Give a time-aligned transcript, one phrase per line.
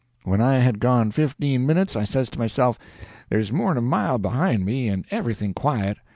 [0.23, 2.79] When I had gone fifteen minutes I says to myself,
[3.29, 5.99] there's more'n a mile behind me, and everything quiet.